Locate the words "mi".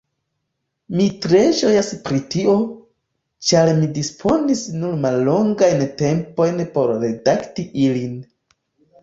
0.99-1.03, 3.81-3.91